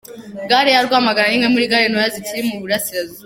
[0.49, 3.19] Gare ya Rwamagana ni imwe muri gare ntoya zikiri mu Burasirazuba.